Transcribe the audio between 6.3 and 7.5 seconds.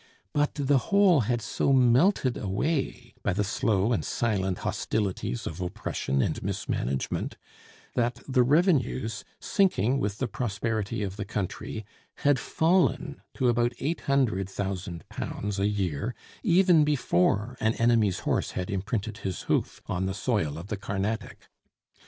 mismanagement,